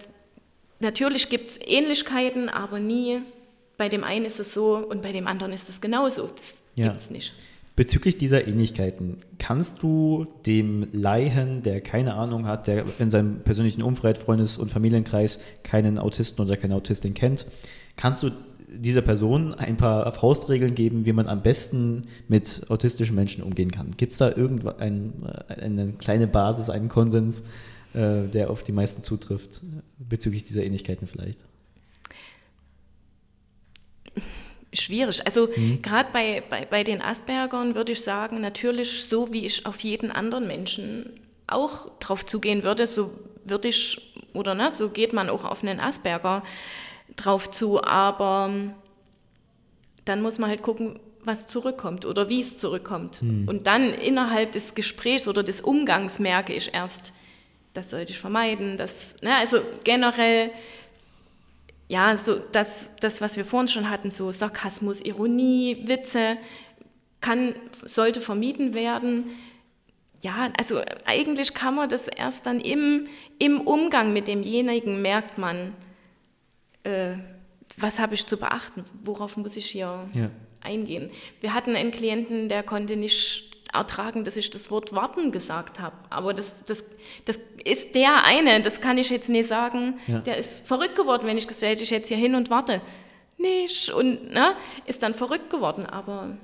natürlich 0.81 1.29
gibt 1.29 1.51
es 1.51 1.59
Ähnlichkeiten, 1.65 2.49
aber 2.49 2.81
nie 2.81 3.21
bei 3.77 3.89
dem 3.89 4.05
einen 4.05 4.25
ist 4.25 4.41
es 4.41 4.53
so 4.53 4.77
und 4.77 5.03
bei 5.03 5.13
dem 5.13 5.27
anderen 5.27 5.53
ist 5.53 5.69
es 5.69 5.81
genauso. 5.81 6.27
Das 6.27 6.55
ja. 6.75 6.89
gibt 6.89 7.01
es 7.01 7.11
nicht. 7.11 7.33
Bezüglich 7.75 8.19
dieser 8.19 8.47
Ähnlichkeiten, 8.47 9.19
kannst 9.39 9.83
du 9.83 10.27
dem 10.45 10.89
Laien, 10.93 11.63
der 11.63 11.81
keine 11.81 12.15
Ahnung 12.15 12.47
hat, 12.47 12.67
der 12.67 12.85
in 12.99 13.09
seinem 13.09 13.41
persönlichen 13.41 13.83
Umfeld, 13.83 14.19
Freundes- 14.19 14.59
und 14.59 14.71
Familienkreis 14.71 15.39
keinen 15.63 15.99
Autisten 15.99 16.43
oder 16.45 16.59
keine 16.59 16.75
Autistin 16.75 17.15
kennt, 17.15 17.47
kannst 17.97 18.23
du 18.23 18.31
dieser 18.69 19.01
Person 19.01 19.55
ein 19.55 19.77
paar 19.77 20.11
Faustregeln 20.13 20.75
geben, 20.75 21.07
wie 21.07 21.13
man 21.13 21.27
am 21.27 21.43
besten 21.43 22.03
mit 22.29 22.67
autistischen 22.69 23.17
Menschen 23.17 23.43
umgehen 23.43 23.71
kann? 23.71 23.93
Gibt 23.97 24.13
es 24.13 24.19
da 24.19 24.35
irgendeine 24.35 25.45
eine 25.49 25.93
kleine 25.93 26.27
Basis, 26.27 26.69
einen 26.69 26.89
Konsens, 26.89 27.43
äh, 27.95 28.27
der 28.29 28.51
auf 28.51 28.63
die 28.63 28.73
meisten 28.73 29.03
zutrifft, 29.03 29.63
bezüglich 29.99 30.45
dieser 30.45 30.65
Ähnlichkeiten 30.65 31.07
vielleicht? 31.07 31.45
Schwierig. 34.73 35.25
Also 35.25 35.49
mhm. 35.55 35.83
gerade 35.83 36.09
bei, 36.13 36.43
bei, 36.49 36.65
bei 36.65 36.85
den 36.85 37.03
Aspergern 37.03 37.75
würde 37.75 37.93
ich 37.93 38.03
sagen, 38.03 38.41
natürlich 38.41 39.05
so 39.05 39.33
wie 39.33 39.45
ich 39.45 39.67
auf 39.67 39.81
jeden 39.81 40.11
anderen 40.11 40.47
Menschen 40.47 41.21
auch 41.47 41.91
drauf 41.99 42.25
zugehen 42.25 42.63
würde, 42.63 42.87
so 42.87 43.11
würde 43.45 43.69
ich, 43.69 44.15
oder 44.33 44.55
ne, 44.55 44.71
so 44.71 44.91
geht 44.91 45.13
man 45.13 45.29
auch 45.29 45.45
auf 45.45 45.63
einen 45.63 45.81
Asperger 45.81 46.43
drauf 47.17 47.51
zu, 47.51 47.83
aber 47.83 48.51
dann 50.05 50.23
muss 50.23 50.39
man 50.39 50.49
halt 50.49 50.63
gucken, 50.63 50.99
was 51.25 51.47
zurückkommt 51.47 52.05
oder 52.05 52.29
wie 52.29 52.41
es 52.41 52.57
zurückkommt. 52.57 53.23
Mhm. 53.23 53.49
Und 53.49 53.67
dann 53.67 53.93
innerhalb 53.95 54.53
des 54.53 54.75
Gesprächs 54.75 55.29
oder 55.29 55.43
des 55.43 55.61
Umgangs 55.61 56.19
merke 56.19 56.53
ich 56.53 56.75
erst, 56.75 57.13
das 57.75 57.91
sollte 57.91 58.13
ich 58.13 58.19
vermeiden. 58.19 58.77
Das, 58.77 59.15
ne, 59.23 59.37
also 59.37 59.61
generell 59.85 60.51
ja, 61.93 62.17
so 62.17 62.39
das, 62.53 62.91
das, 63.01 63.21
was 63.21 63.37
wir 63.37 63.45
vorhin 63.45 63.69
schon 63.69 63.91
hatten, 63.91 64.11
so 64.11 64.33
Sarkasmus, 64.33 65.03
Ironie, 65.03 65.83
Witze, 65.85 66.39
kann, 67.21 67.55
sollte 67.85 68.23
vermieden 68.23 68.73
werden. 68.73 69.27
Ja, 70.23 70.51
also 70.57 70.81
eigentlich 71.05 71.53
kann 71.53 71.75
man 71.75 71.91
das 71.91 72.09
erst 72.09 72.47
dann 72.47 72.61
im, 72.61 73.09
im 73.39 73.61
Umgang 73.61 74.15
mit 74.15 74.27
demjenigen 74.27 75.03
merkt 75.03 75.37
man, 75.37 75.75
äh, 76.85 77.17
was 77.77 77.99
habe 77.99 78.15
ich 78.15 78.25
zu 78.27 78.39
beachten, 78.39 78.85
worauf 79.05 79.37
muss 79.37 79.59
ich 79.59 79.67
hier 79.67 80.09
ja. 80.15 80.31
eingehen. 80.63 81.11
Wir 81.43 81.53
hatten 81.53 81.77
einen 81.77 81.91
Klienten, 81.91 82.49
der 82.49 82.63
konnte 82.63 82.97
nicht 82.97 83.52
ertragen, 83.73 84.25
dass 84.25 84.37
ich 84.37 84.51
das 84.51 84.71
Wort 84.71 84.93
warten 84.93 85.33
gesagt 85.33 85.81
habe. 85.81 85.97
Aber 86.11 86.35
das, 86.35 86.55
das, 86.67 86.85
das 87.25 87.39
ist 87.65 87.95
der 87.95 88.25
eine, 88.25 88.63
das 88.63 88.81
kann 88.81 88.99
ich 88.99 89.09
jetzt 89.11 89.29
nicht 89.29 89.49
sagen, 89.49 89.95
ja. 90.07 90.19
der 90.21 90.37
ist 90.37 90.67
verrückt 90.67 90.97
geworden, 90.97 91.27
wenn 91.27 91.39
ich 91.39 91.49
gesagt 91.49 91.73
hätte, 91.73 91.83
ich 91.83 91.91
jetzt 91.91 92.09
hier 92.09 92.19
hin 92.19 92.35
und 92.35 92.51
warte. 92.51 92.83
Nicht. 93.39 93.91
Und 93.91 94.33
ne, 94.33 94.53
ist 94.87 95.03
dann 95.03 95.15
verrückt 95.15 95.51
geworden, 95.51 95.87
aber. 95.87 96.37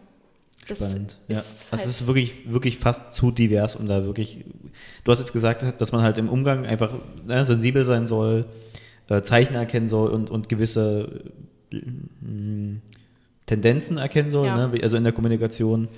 Spannend. 0.67 1.17
Ja. 1.29 1.43
Also 1.71 1.89
es 1.89 2.01
ist 2.01 2.07
wirklich, 2.07 2.51
wirklich 2.51 2.77
fast 2.77 3.15
zu 3.15 3.31
divers, 3.31 3.77
um 3.77 3.89
da 3.89 4.05
wirklich. 4.05 4.45
Du 5.05 5.13
hast 5.13 5.19
jetzt 5.19 5.33
gesagt, 5.33 5.81
dass 5.81 5.93
man 5.93 6.03
halt 6.03 6.19
im 6.19 6.29
Umgang 6.29 6.67
einfach 6.67 6.95
ne, 7.25 7.45
sensibel 7.45 7.85
sein 7.85 8.07
soll, 8.07 8.47
äh, 9.09 9.23
Zeichen 9.23 9.55
erkennen 9.55 9.89
soll 9.89 10.11
und, 10.11 10.31
und 10.31 10.49
gewisse 10.49 11.23
äh, 11.73 11.81
Tendenzen 13.47 13.97
erkennen 13.97 14.31
soll, 14.31 14.47
ja. 14.47 14.69
ne? 14.69 14.83
also 14.83 14.97
in 14.97 15.05
der 15.05 15.13
Kommunikation. 15.13 15.89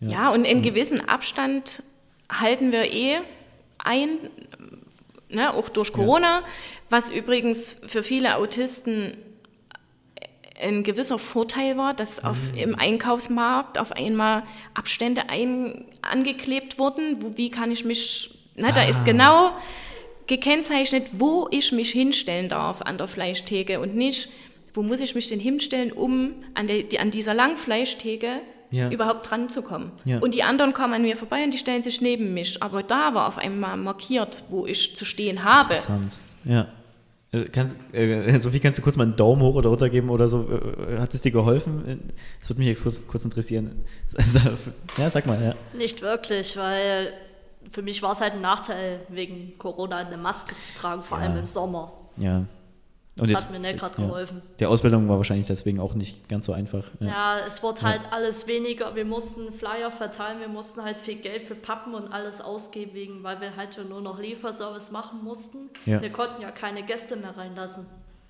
Ja, 0.00 0.08
ja 0.08 0.28
und 0.30 0.44
in 0.44 0.62
gewissem 0.62 1.00
Abstand 1.00 1.82
halten 2.30 2.72
wir 2.72 2.92
eh 2.92 3.18
ein, 3.78 4.08
ne, 5.28 5.54
auch 5.54 5.68
durch 5.68 5.92
Corona, 5.92 6.40
ja. 6.40 6.46
was 6.90 7.10
übrigens 7.10 7.78
für 7.86 8.02
viele 8.02 8.36
Autisten 8.36 9.16
ein 10.60 10.82
gewisser 10.82 11.18
Vorteil 11.18 11.76
war, 11.76 11.94
dass 11.94 12.24
auf, 12.24 12.52
mhm. 12.52 12.58
im 12.58 12.74
Einkaufsmarkt 12.74 13.78
auf 13.78 13.92
einmal 13.92 14.42
Abstände 14.74 15.28
ein, 15.28 15.84
angeklebt 16.02 16.78
wurden. 16.78 17.22
Wo, 17.22 17.36
wie 17.36 17.50
kann 17.50 17.70
ich 17.70 17.84
mich, 17.84 18.38
ne, 18.54 18.68
ah. 18.68 18.72
da 18.72 18.84
ist 18.84 19.00
ah. 19.00 19.04
genau 19.04 19.52
gekennzeichnet, 20.26 21.08
wo 21.12 21.46
ich 21.50 21.72
mich 21.72 21.90
hinstellen 21.90 22.48
darf 22.48 22.82
an 22.82 22.98
der 22.98 23.06
Fleischtheke 23.06 23.80
und 23.80 23.94
nicht, 23.94 24.28
wo 24.74 24.82
muss 24.82 25.00
ich 25.00 25.14
mich 25.14 25.28
denn 25.28 25.40
hinstellen, 25.40 25.92
um 25.92 26.32
an, 26.54 26.66
der, 26.66 26.82
die, 26.82 26.98
an 26.98 27.10
dieser 27.10 27.34
Langfleischtheke 27.34 28.40
ja. 28.70 28.90
überhaupt 28.90 29.30
dran 29.30 29.48
zu 29.48 29.62
kommen. 29.62 29.92
Ja. 30.04 30.18
Und 30.18 30.34
die 30.34 30.42
anderen 30.42 30.72
kommen 30.72 30.94
an 30.94 31.02
mir 31.02 31.16
vorbei 31.16 31.44
und 31.44 31.52
die 31.52 31.58
stellen 31.58 31.82
sich 31.82 32.00
neben 32.00 32.34
mich. 32.34 32.62
Aber 32.62 32.82
da 32.82 33.14
war 33.14 33.28
auf 33.28 33.38
einmal 33.38 33.76
markiert, 33.76 34.44
wo 34.48 34.66
ich 34.66 34.96
zu 34.96 35.04
stehen 35.04 35.44
habe. 35.44 35.74
Interessant. 35.74 36.16
Ja. 36.44 36.68
Äh, 37.32 37.44
kannst, 37.44 37.76
äh, 37.92 38.38
Sophie, 38.38 38.60
kannst 38.60 38.78
du 38.78 38.82
kurz 38.82 38.96
mal 38.96 39.04
einen 39.04 39.16
Daumen 39.16 39.42
hoch 39.42 39.54
oder 39.54 39.68
runter 39.68 39.90
geben 39.90 40.10
oder 40.10 40.28
so? 40.28 40.48
Äh, 40.48 40.94
äh, 40.94 40.98
hat 40.98 41.12
es 41.14 41.22
dir 41.22 41.32
geholfen? 41.32 42.12
Das 42.40 42.50
würde 42.50 42.60
mich 42.60 42.68
jetzt 42.68 42.82
kurz, 42.82 43.06
kurz 43.06 43.24
interessieren. 43.24 43.84
ja, 44.96 45.10
sag 45.10 45.26
mal, 45.26 45.42
ja. 45.42 45.54
Nicht 45.76 46.02
wirklich, 46.02 46.56
weil 46.56 47.12
für 47.70 47.82
mich 47.82 48.02
war 48.02 48.12
es 48.12 48.20
halt 48.20 48.34
ein 48.34 48.40
Nachteil, 48.40 49.00
wegen 49.08 49.58
Corona 49.58 49.96
eine 49.96 50.16
Maske 50.16 50.54
zu 50.54 50.74
tragen, 50.74 51.02
vor 51.02 51.18
ja. 51.18 51.24
allem 51.24 51.38
im 51.38 51.46
Sommer. 51.46 51.92
Ja. 52.16 52.44
Und 53.16 53.22
das 53.22 53.30
jetzt, 53.30 53.44
hat 53.44 53.50
mir 53.50 53.58
nicht 53.58 53.78
gerade 53.78 53.96
geholfen. 53.96 54.42
Ja. 54.44 54.54
Die 54.60 54.66
Ausbildung 54.66 55.08
war 55.08 55.16
wahrscheinlich 55.16 55.46
deswegen 55.46 55.80
auch 55.80 55.94
nicht 55.94 56.28
ganz 56.28 56.44
so 56.44 56.52
einfach. 56.52 56.84
Ja, 57.00 57.06
ja 57.06 57.36
es 57.46 57.62
wurde 57.62 57.80
halt 57.80 58.02
ja. 58.02 58.08
alles 58.10 58.46
weniger. 58.46 58.94
Wir 58.94 59.06
mussten 59.06 59.52
Flyer 59.52 59.90
verteilen, 59.90 60.40
wir 60.40 60.48
mussten 60.48 60.82
halt 60.82 61.00
viel 61.00 61.16
Geld 61.16 61.42
für 61.42 61.54
Pappen 61.54 61.94
und 61.94 62.12
alles 62.12 62.42
ausgeben, 62.42 62.92
wegen, 62.92 63.22
weil 63.22 63.40
wir 63.40 63.56
halt 63.56 63.78
nur 63.88 64.02
noch 64.02 64.20
Lieferservice 64.20 64.90
machen 64.90 65.24
mussten. 65.24 65.70
Wir 65.86 66.10
konnten 66.10 66.42
ja 66.42 66.50
keine 66.50 66.82
Gäste 66.82 67.16
mehr 67.16 67.34
reinlassen. 67.34 67.86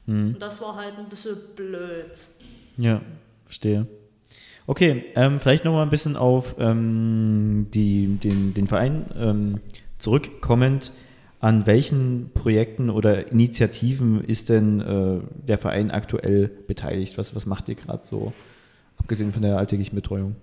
Mhm. 0.07 0.35
Und 0.35 0.40
das 0.40 0.61
war 0.61 0.76
halt 0.76 0.97
ein 0.99 1.09
bisschen 1.09 1.37
blöd. 1.57 2.12
Ja, 2.76 3.00
verstehe. 3.45 3.87
Okay, 4.69 5.05
ähm, 5.14 5.38
vielleicht 5.40 5.64
nochmal 5.64 5.83
ein 5.83 5.90
bisschen 5.90 6.16
auf 6.16 6.57
ähm, 6.59 7.69
die, 7.73 8.19
den, 8.23 8.55
den 8.55 8.66
Verein 8.66 9.07
ähm, 9.16 9.61
zurückkommend. 9.99 10.93
An 11.38 11.66
welchen 11.66 12.31
Projekten 12.33 12.88
oder 12.88 13.31
Initiativen 13.31 14.25
ist 14.25 14.49
denn 14.49 14.81
äh, 14.81 15.21
der 15.47 15.59
Verein 15.59 15.90
aktuell 15.90 16.49
beteiligt? 16.49 17.19
Was, 17.19 17.35
was 17.35 17.45
macht 17.45 17.69
ihr 17.69 17.75
gerade 17.75 18.05
so, 18.05 18.33
abgesehen 18.97 19.33
von 19.33 19.43
der 19.43 19.59
alltäglichen 19.59 19.95
Betreuung? 19.95 20.37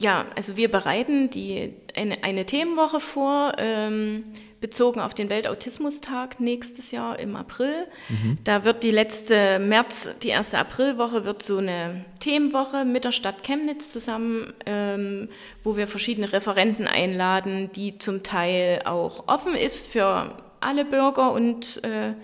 Ja, 0.00 0.26
also 0.36 0.56
wir 0.56 0.70
bereiten 0.70 1.28
die, 1.30 1.74
eine, 1.96 2.22
eine 2.22 2.46
Themenwoche 2.46 3.00
vor, 3.00 3.54
ähm, 3.58 4.24
bezogen 4.60 5.00
auf 5.00 5.14
den 5.14 5.30
Weltautismustag 5.30 6.40
nächstes 6.40 6.90
Jahr 6.90 7.18
im 7.18 7.36
April. 7.36 7.86
Mhm. 8.08 8.38
Da 8.44 8.64
wird 8.64 8.82
die 8.82 8.90
letzte 8.90 9.58
März, 9.58 10.08
die 10.22 10.28
erste 10.28 10.58
Aprilwoche, 10.58 11.24
wird 11.24 11.42
so 11.42 11.58
eine 11.58 12.04
Themenwoche 12.20 12.84
mit 12.84 13.04
der 13.04 13.12
Stadt 13.12 13.44
Chemnitz 13.44 13.90
zusammen, 13.90 14.52
ähm, 14.66 15.28
wo 15.62 15.76
wir 15.76 15.86
verschiedene 15.86 16.32
Referenten 16.32 16.86
einladen, 16.86 17.70
die 17.74 17.98
zum 17.98 18.22
Teil 18.22 18.82
auch 18.84 19.28
offen 19.28 19.54
ist 19.54 19.86
für 19.86 20.34
alle 20.60 20.84
Bürger 20.84 21.32
und 21.32 21.82
äh, 21.84 22.14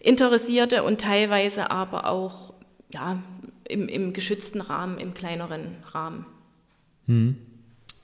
Interessierte 0.00 0.82
und 0.82 1.00
teilweise 1.00 1.70
aber 1.70 2.08
auch 2.08 2.52
ja, 2.92 3.18
im, 3.68 3.88
im 3.88 4.12
geschützten 4.12 4.60
Rahmen, 4.60 4.98
im 4.98 5.14
kleineren 5.14 5.76
Rahmen. 5.92 6.26
Mhm. 7.06 7.36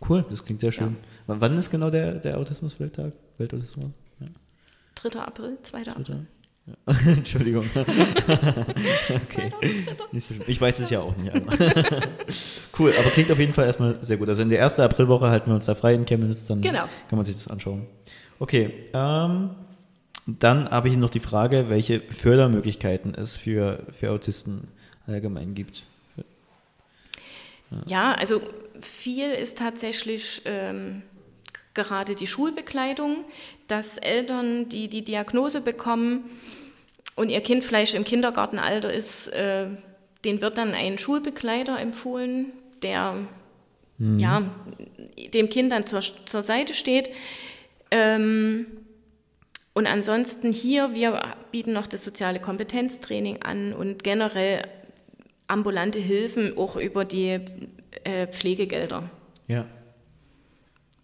Cool, 0.08 0.24
das 0.28 0.44
klingt 0.44 0.60
sehr 0.60 0.72
schön. 0.72 0.96
Ja. 1.28 1.40
Wann 1.40 1.56
ist 1.56 1.70
genau 1.70 1.90
der, 1.90 2.14
der 2.14 2.38
Autismus-Welttag? 2.38 3.12
Weltautismus? 3.38 3.92
Ja. 4.20 4.26
3. 4.96 5.20
April, 5.20 5.58
2. 5.62 5.86
April. 5.88 6.26
Ja. 6.66 6.74
Entschuldigung. 7.12 7.68
okay. 7.74 9.52
So 10.18 10.34
ich 10.46 10.60
weiß 10.60 10.78
es 10.78 10.90
ja 10.90 11.00
auch 11.00 11.16
nicht. 11.16 11.32
cool, 12.78 12.94
aber 12.96 13.10
klingt 13.10 13.30
auf 13.32 13.38
jeden 13.38 13.52
Fall 13.52 13.66
erstmal 13.66 13.98
sehr 14.04 14.16
gut. 14.16 14.28
Also 14.28 14.42
in 14.42 14.48
der 14.48 14.60
ersten 14.60 14.82
Aprilwoche 14.82 15.28
halten 15.28 15.48
wir 15.50 15.54
uns 15.54 15.66
da 15.66 15.74
frei 15.74 15.94
in 15.94 16.04
Chemnitz, 16.04 16.46
dann 16.46 16.60
genau. 16.60 16.84
kann 17.08 17.16
man 17.16 17.24
sich 17.24 17.34
das 17.34 17.48
anschauen. 17.48 17.86
Okay, 18.38 18.72
ähm, 18.92 19.50
dann 20.26 20.68
habe 20.68 20.88
ich 20.88 20.96
noch 20.96 21.10
die 21.10 21.20
Frage, 21.20 21.68
welche 21.68 22.00
Fördermöglichkeiten 22.00 23.14
es 23.14 23.36
für, 23.36 23.84
für 23.90 24.10
Autisten 24.12 24.68
allgemein 25.06 25.54
gibt. 25.54 25.84
Ja, 27.86 28.12
also 28.12 28.40
viel 28.80 29.30
ist 29.30 29.58
tatsächlich 29.58 30.42
ähm, 30.44 31.02
gerade 31.74 32.14
die 32.14 32.26
Schulbekleidung, 32.26 33.24
dass 33.68 33.98
Eltern, 33.98 34.68
die 34.68 34.88
die 34.88 35.04
Diagnose 35.04 35.60
bekommen 35.60 36.30
und 37.16 37.28
ihr 37.28 37.40
Kind 37.40 37.64
vielleicht 37.64 37.94
im 37.94 38.04
Kindergartenalter 38.04 38.92
ist, 38.92 39.28
äh, 39.28 39.68
denen 40.24 40.40
wird 40.40 40.58
dann 40.58 40.72
ein 40.72 40.98
Schulbekleider 40.98 41.78
empfohlen, 41.78 42.52
der 42.82 43.16
mhm. 43.98 44.18
ja, 44.18 44.42
dem 45.34 45.48
Kind 45.48 45.72
dann 45.72 45.86
zur, 45.86 46.00
zur 46.00 46.42
Seite 46.42 46.74
steht. 46.74 47.10
Ähm, 47.90 48.66
und 49.74 49.86
ansonsten 49.86 50.52
hier, 50.52 50.94
wir 50.94 51.34
bieten 51.50 51.72
noch 51.72 51.86
das 51.86 52.04
soziale 52.04 52.40
Kompetenztraining 52.40 53.42
an 53.42 53.72
und 53.72 54.04
generell 54.04 54.62
ambulante 55.52 55.98
Hilfen 55.98 56.56
auch 56.56 56.76
über 56.76 57.04
die 57.04 57.40
äh, 58.04 58.26
Pflegegelder, 58.26 59.10
ja. 59.46 59.66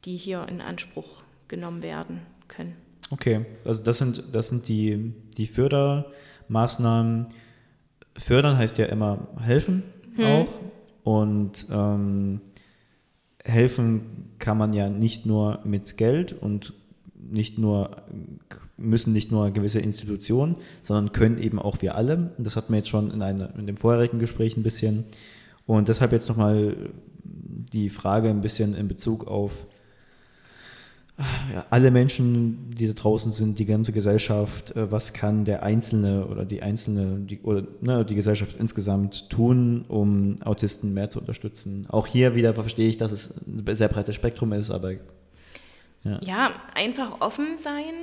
die 0.05 0.17
hier 0.17 0.47
in 0.49 0.61
Anspruch 0.61 1.23
genommen 1.49 1.83
werden 1.83 2.23
können. 2.49 2.75
Okay, 3.11 3.45
also 3.65 3.83
das 3.83 3.99
sind, 3.99 4.23
das 4.33 4.49
sind 4.49 4.69
die, 4.69 5.13
die 5.37 5.47
Fördermaßnahmen. 5.47 7.29
Fördern 8.17 8.59
heißt 8.59 8.79
ja 8.79 8.87
immer 8.87 9.29
helfen 9.41 9.83
hm. 10.17 10.25
auch. 10.25 10.49
Und 11.05 11.67
ähm, 11.71 12.41
helfen 13.45 14.35
kann 14.39 14.59
man 14.59 14.73
ja 14.73 14.91
nicht 14.91 15.25
nur 15.25 15.61
mit 15.65 15.97
Geld 15.97 16.33
und 16.33 16.75
nicht 17.31 17.59
nur 17.59 18.03
müssen 18.77 19.13
nicht 19.13 19.33
nur 19.33 19.51
gewisse 19.51 19.81
Institutionen, 19.81 20.57
sondern 20.83 21.13
können 21.13 21.39
eben 21.39 21.59
auch 21.59 21.83
wir 21.83 21.97
alle. 21.97 22.33
Das 22.39 22.57
hatten 22.57 22.73
wir 22.73 22.79
jetzt 22.79 22.89
schon 22.89 23.11
in, 23.11 23.23
eine, 23.23 23.53
in 23.59 23.67
dem 23.67 23.77
vorherigen 23.77 24.19
Gespräch 24.19 24.57
ein 24.57 24.63
bisschen. 24.63 25.05
Und 25.67 25.89
deshalb 25.89 26.13
jetzt 26.13 26.29
nochmal 26.29 26.77
die 27.25 27.91
Frage 27.91 28.31
ein 28.31 28.41
bisschen 28.41 28.75
in 28.75 28.89
Bezug 28.89 29.27
auf 29.27 29.67
ja, 31.53 31.67
alle 31.71 31.91
Menschen, 31.91 32.71
die 32.71 32.87
da 32.87 32.93
draußen 32.93 33.33
sind, 33.33 33.59
die 33.59 33.67
ganze 33.67 33.93
Gesellschaft, 33.93 34.77
äh, 34.77 34.91
was 34.93 35.13
kann 35.13 35.45
der 35.45 35.65
Einzelne 35.65 36.27
oder 36.27 36.45
die 36.45 36.63
Einzelne 36.63 37.19
die, 37.19 37.41
oder 37.41 37.67
ne, 37.81 38.05
die 38.05 38.15
Gesellschaft 38.15 38.57
insgesamt 38.57 39.29
tun, 39.29 39.85
um 39.89 40.37
Autisten 40.45 40.95
mehr 40.95 41.11
zu 41.11 41.19
unterstützen? 41.19 41.87
Auch 41.89 42.07
hier 42.07 42.37
wieder 42.37 42.55
verstehe 42.55 42.89
ich, 42.89 42.99
dass 42.99 43.11
es 43.11 43.35
ein 43.47 43.65
sehr 43.75 43.89
breites 43.89 44.15
Spektrum 44.15 44.53
ist, 44.53 44.71
aber 44.71 44.93
ja, 46.05 46.19
ja 46.21 46.61
einfach 46.75 47.21
offen 47.21 47.57
sein, 47.57 47.95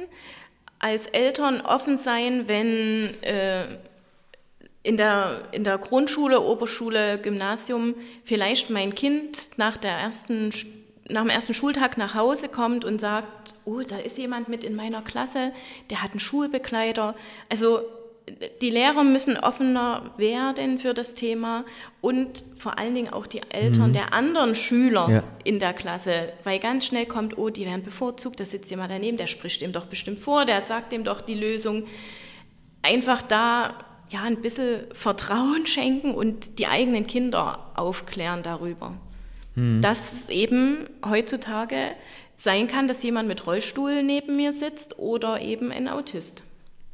als 0.79 1.07
Eltern 1.07 1.61
offen 1.61 1.97
sein, 1.97 2.47
wenn 2.47 3.21
äh, 3.23 3.77
in 4.83 4.97
der, 4.97 5.41
in 5.51 5.63
der 5.63 5.77
Grundschule, 5.77 6.41
Oberschule, 6.41 7.19
Gymnasium 7.19 7.95
vielleicht 8.23 8.69
mein 8.69 8.93
Kind 8.93 9.57
nach, 9.57 9.77
der 9.77 9.91
ersten, 9.91 10.51
nach 11.09 11.21
dem 11.21 11.29
ersten 11.29 11.55
Schultag 11.55 11.97
nach 11.97 12.13
Hause 12.13 12.49
kommt 12.49 12.85
und 12.85 13.01
sagt, 13.01 13.55
oh, 13.65 13.81
da 13.81 13.97
ist 13.97 14.17
jemand 14.17 14.47
mit 14.47 14.63
in 14.63 14.75
meiner 14.75 15.01
Klasse, 15.01 15.53
der 15.89 16.03
hat 16.03 16.11
einen 16.11 16.19
Schulbegleiter. 16.19 17.15
Also 17.49 17.81
die 18.61 18.69
Lehrer 18.69 19.03
müssen 19.03 19.37
offener 19.37 20.11
werden 20.17 20.79
für 20.79 20.93
das 20.93 21.13
Thema 21.13 21.63
und 22.01 22.43
vor 22.55 22.79
allen 22.79 22.95
Dingen 22.95 23.13
auch 23.13 23.27
die 23.27 23.41
Eltern 23.49 23.89
mhm. 23.89 23.93
der 23.93 24.13
anderen 24.13 24.55
Schüler 24.55 25.09
ja. 25.09 25.23
in 25.43 25.59
der 25.59 25.73
Klasse, 25.73 26.33
weil 26.43 26.59
ganz 26.59 26.85
schnell 26.85 27.05
kommt, 27.05 27.37
oh, 27.37 27.49
die 27.49 27.65
werden 27.65 27.83
bevorzugt, 27.83 28.39
da 28.39 28.45
sitzt 28.45 28.71
jemand 28.71 28.91
daneben, 28.91 29.17
der 29.17 29.27
spricht 29.27 29.61
dem 29.61 29.71
doch 29.71 29.85
bestimmt 29.85 30.19
vor, 30.19 30.45
der 30.45 30.63
sagt 30.63 30.91
dem 30.91 31.03
doch 31.03 31.21
die 31.21 31.35
Lösung. 31.35 31.83
Einfach 32.81 33.21
da 33.21 33.75
ja, 34.09 34.23
ein 34.23 34.41
bisschen 34.41 34.85
Vertrauen 34.93 35.65
schenken 35.67 36.13
und 36.13 36.57
die 36.59 36.67
eigenen 36.67 37.05
Kinder 37.05 37.71
aufklären 37.75 38.41
darüber. 38.41 38.93
Mhm. 39.53 39.81
Dass 39.81 40.13
es 40.13 40.29
eben 40.29 40.89
heutzutage 41.07 41.91
sein 42.37 42.67
kann, 42.67 42.87
dass 42.87 43.03
jemand 43.03 43.27
mit 43.27 43.45
Rollstuhl 43.45 44.03
neben 44.03 44.35
mir 44.35 44.51
sitzt 44.51 44.97
oder 44.99 45.41
eben 45.41 45.71
ein 45.71 45.87
Autist. 45.87 46.43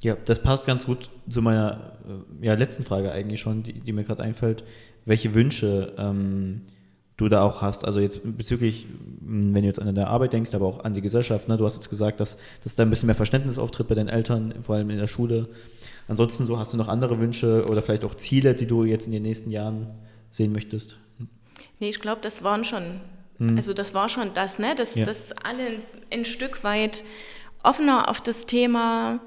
Ja, 0.01 0.17
das 0.25 0.41
passt 0.41 0.65
ganz 0.65 0.85
gut 0.85 1.09
zu 1.29 1.41
meiner 1.41 1.97
äh, 2.41 2.45
ja, 2.45 2.55
letzten 2.55 2.83
Frage 2.83 3.11
eigentlich 3.11 3.39
schon, 3.39 3.63
die, 3.63 3.73
die 3.73 3.93
mir 3.93 4.03
gerade 4.03 4.23
einfällt. 4.23 4.63
Welche 5.05 5.33
Wünsche 5.33 5.93
ähm, 5.97 6.61
du 7.21 7.29
da 7.29 7.43
auch 7.43 7.61
hast. 7.61 7.85
Also 7.85 7.99
jetzt 7.99 8.19
bezüglich, 8.37 8.87
hm, 9.23 9.53
wenn 9.53 9.61
du 9.61 9.67
jetzt 9.67 9.79
an 9.79 9.85
deine 9.85 10.07
Arbeit 10.07 10.33
denkst, 10.33 10.53
aber 10.53 10.65
auch 10.65 10.83
an 10.83 10.93
die 10.93 11.01
Gesellschaft. 11.01 11.47
Ne? 11.47 11.57
Du 11.57 11.65
hast 11.65 11.75
jetzt 11.75 11.89
gesagt, 11.89 12.19
dass, 12.19 12.37
dass 12.63 12.75
da 12.75 12.83
ein 12.83 12.89
bisschen 12.89 13.07
mehr 13.07 13.15
Verständnis 13.15 13.57
auftritt 13.57 13.87
bei 13.87 13.95
deinen 13.95 14.09
Eltern, 14.09 14.55
vor 14.63 14.75
allem 14.75 14.89
in 14.89 14.97
der 14.97 15.07
Schule. 15.07 15.47
Ansonsten 16.07 16.45
so 16.45 16.57
hast 16.57 16.73
du 16.73 16.77
noch 16.77 16.87
andere 16.87 17.19
Wünsche 17.19 17.65
oder 17.69 17.81
vielleicht 17.81 18.03
auch 18.03 18.15
Ziele, 18.15 18.55
die 18.55 18.65
du 18.65 18.83
jetzt 18.83 19.05
in 19.05 19.13
den 19.13 19.23
nächsten 19.23 19.51
Jahren 19.51 19.87
sehen 20.31 20.51
möchtest? 20.51 20.97
Nee, 21.79 21.89
ich 21.89 21.99
glaube, 21.99 22.21
das 22.21 22.43
waren 22.43 22.65
schon, 22.65 23.01
hm. 23.37 23.55
also 23.55 23.73
das 23.73 23.93
war 23.93 24.09
schon 24.09 24.33
das, 24.33 24.57
ne? 24.59 24.73
dass, 24.75 24.95
ja. 24.95 25.05
dass 25.05 25.31
alle 25.31 25.79
ein 26.11 26.25
Stück 26.25 26.63
weit 26.63 27.03
offener 27.63 28.09
auf 28.09 28.21
das 28.21 28.47
Thema, 28.47 29.19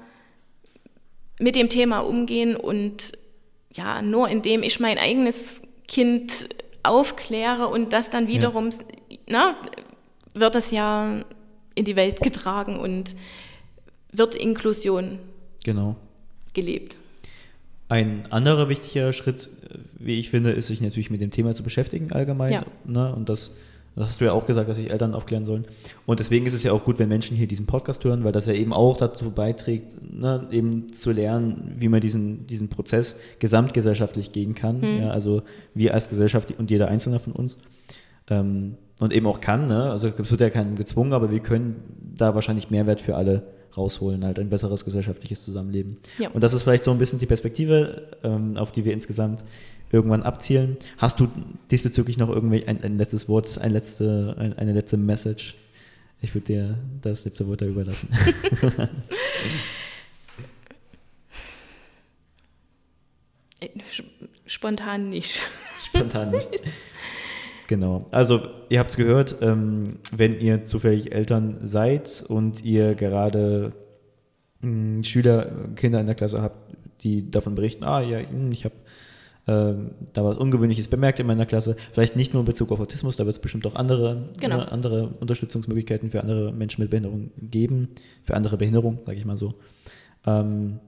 mit 1.39 1.55
dem 1.55 1.69
Thema 1.69 1.99
umgehen 1.99 2.55
und 2.55 3.13
ja, 3.71 4.01
nur 4.01 4.29
indem 4.29 4.63
ich 4.63 4.79
mein 4.79 4.97
eigenes 4.97 5.61
Kind 5.87 6.49
aufkläre 6.83 7.67
und 7.67 7.93
das 7.93 8.09
dann 8.09 8.27
wiederum, 8.27 8.69
ja. 8.69 9.17
na, 9.27 9.55
wird 10.33 10.55
es 10.55 10.71
ja 10.71 11.23
in 11.73 11.85
die 11.85 11.95
Welt 11.95 12.21
getragen 12.21 12.79
und 12.79 13.15
wird 14.11 14.35
Inklusion 14.35 15.19
genau. 15.63 15.95
gelebt. 16.53 16.97
Ein 17.87 18.31
anderer 18.31 18.69
wichtiger 18.69 19.13
Schritt, 19.13 19.49
wie 19.99 20.17
ich 20.19 20.29
finde, 20.29 20.51
ist, 20.51 20.67
sich 20.67 20.81
natürlich 20.81 21.11
mit 21.11 21.21
dem 21.21 21.31
Thema 21.31 21.53
zu 21.53 21.63
beschäftigen 21.63 22.11
allgemein. 22.13 22.51
Ja. 22.51 22.63
Ne? 22.85 23.13
Und 23.13 23.29
das, 23.29 23.57
das 23.95 24.07
hast 24.07 24.21
du 24.21 24.25
ja 24.25 24.33
auch 24.33 24.45
gesagt, 24.45 24.69
dass 24.69 24.77
sich 24.77 24.91
Eltern 24.91 25.13
aufklären 25.13 25.45
sollen. 25.45 25.65
Und 26.05 26.19
deswegen 26.19 26.45
ist 26.45 26.53
es 26.53 26.63
ja 26.63 26.73
auch 26.73 26.83
gut, 26.83 26.99
wenn 26.99 27.07
Menschen 27.07 27.37
hier 27.37 27.47
diesen 27.47 27.65
Podcast 27.65 28.03
hören, 28.03 28.23
weil 28.23 28.33
das 28.33 28.45
ja 28.45 28.53
eben 28.53 28.73
auch 28.73 28.97
dazu 28.97 29.31
beiträgt, 29.31 29.95
ne, 30.01 30.47
eben 30.51 30.91
zu 30.91 31.11
lernen, 31.11 31.75
wie 31.77 31.87
man 31.87 32.01
diesen, 32.01 32.45
diesen 32.47 32.67
Prozess 32.67 33.15
gesamtgesellschaftlich 33.39 34.31
gehen 34.33 34.53
kann. 34.53 34.79
Mhm. 34.79 35.03
Ja, 35.03 35.09
also 35.11 35.43
wir 35.73 35.93
als 35.93 36.09
Gesellschaft 36.09 36.53
und 36.57 36.69
jeder 36.69 36.89
Einzelne 36.89 37.19
von 37.19 37.33
uns. 37.33 37.57
Ähm, 38.29 38.75
und 38.99 39.13
eben 39.13 39.27
auch 39.27 39.41
kann, 39.41 39.67
ne? 39.67 39.91
also 39.91 40.07
es 40.07 40.31
wird 40.31 40.41
ja 40.41 40.49
keinen 40.49 40.75
gezwungen, 40.75 41.13
aber 41.13 41.31
wir 41.31 41.39
können 41.39 41.75
da 42.15 42.33
wahrscheinlich 42.33 42.69
Mehrwert 42.69 43.01
für 43.01 43.15
alle 43.15 43.43
rausholen, 43.75 44.23
halt 44.23 44.39
ein 44.39 44.49
besseres 44.49 44.85
gesellschaftliches 44.85 45.43
Zusammenleben. 45.43 45.97
Ja. 46.17 46.29
Und 46.29 46.41
das 46.43 46.53
ist 46.53 46.63
vielleicht 46.63 46.85
so 46.85 46.91
ein 46.91 46.97
bisschen 46.97 47.19
die 47.19 47.25
Perspektive, 47.25 48.17
ähm, 48.23 48.55
auf 48.57 48.71
die 48.71 48.85
wir 48.85 48.93
insgesamt 48.93 49.43
irgendwann 49.91 50.23
abzielen. 50.23 50.77
Hast 50.97 51.19
du 51.19 51.27
diesbezüglich 51.71 52.17
noch 52.17 52.29
irgendwie 52.29 52.65
ein, 52.67 52.81
ein 52.83 52.97
letztes 52.97 53.27
Wort, 53.27 53.57
ein 53.59 53.71
letzte, 53.71 54.35
ein, 54.39 54.57
eine 54.57 54.71
letzte 54.73 54.95
Message? 54.97 55.55
Ich 56.21 56.33
würde 56.33 56.47
dir 56.47 56.77
das 57.01 57.25
letzte 57.25 57.47
Wort 57.47 57.61
da 57.61 57.65
überlassen. 57.65 58.07
Spontan 64.47 65.09
nicht. 65.09 65.41
Spontan 65.77 66.31
nicht. 66.31 66.49
Genau. 67.67 68.05
Also 68.11 68.41
ihr 68.69 68.79
habt 68.79 68.91
es 68.91 68.97
gehört, 68.97 69.37
ähm, 69.41 69.99
wenn 70.15 70.39
ihr 70.39 70.65
zufällig 70.65 71.11
Eltern 71.11 71.57
seid 71.61 72.23
und 72.27 72.63
ihr 72.63 72.95
gerade 72.95 73.73
mh, 74.61 74.97
hm, 74.97 75.03
Schüler, 75.03 75.51
Kinder 75.75 75.99
in 75.99 76.05
der 76.05 76.15
Klasse 76.15 76.41
habt, 76.41 76.57
die 77.01 77.29
davon 77.29 77.55
berichten, 77.55 77.83
ah 77.83 78.01
ja, 78.01 78.19
hm, 78.19 78.51
ich 78.51 78.65
habe 78.65 78.75
ähm, 79.47 79.91
da 80.13 80.23
was 80.23 80.37
Ungewöhnliches 80.37 80.87
bemerkt 80.87 81.19
in 81.19 81.27
meiner 81.27 81.45
Klasse. 81.45 81.75
Vielleicht 81.91 82.15
nicht 82.15 82.33
nur 82.33 82.41
in 82.41 82.45
Bezug 82.45 82.71
auf 82.71 82.79
Autismus, 82.79 83.17
da 83.17 83.25
wird 83.25 83.35
es 83.35 83.41
bestimmt 83.41 83.65
auch 83.67 83.75
andere, 83.75 84.29
genau. 84.39 84.59
äh, 84.59 84.65
andere 84.65 85.09
Unterstützungsmöglichkeiten 85.19 86.09
für 86.09 86.21
andere 86.21 86.51
Menschen 86.51 86.81
mit 86.81 86.89
Behinderung 86.89 87.31
geben, 87.37 87.89
für 88.23 88.35
andere 88.35 88.57
Behinderung, 88.57 88.99
sage 89.05 89.17
ich 89.17 89.25
mal 89.25 89.37
so. 89.37 89.55
Ähm, 90.25 90.79